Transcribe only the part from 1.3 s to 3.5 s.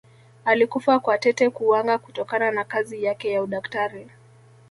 kuwanga kutokana na kazi yake ya